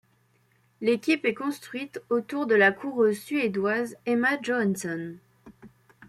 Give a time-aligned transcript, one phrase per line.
[0.81, 5.17] L'équipe est construite autour de la coureuse suédoise Emma Johansson.